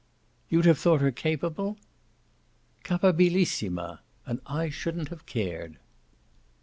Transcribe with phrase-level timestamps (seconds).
[0.49, 1.77] "You'd have thought her capable?"
[2.83, 3.99] "Capabilissima!
[4.25, 5.77] And I shouldn't have cared."